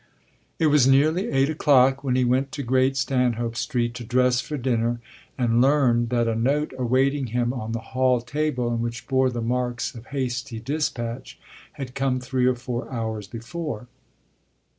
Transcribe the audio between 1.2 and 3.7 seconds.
eight o'clock when he went to Great Stanhope